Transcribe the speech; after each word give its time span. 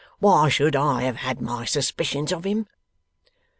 Why 0.17 0.49
should 0.49 0.75
I 0.75 1.03
have 1.03 1.17
had 1.17 1.43
my 1.43 1.63
suspicions 1.63 2.31
of 2.31 2.43
him? 2.43 2.65